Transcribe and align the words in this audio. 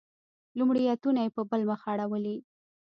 لومړیتونه 0.57 1.19
یې 1.25 1.29
په 1.35 1.41
بل 1.49 1.61
مخ 1.69 1.81
اړولي. 1.91 2.37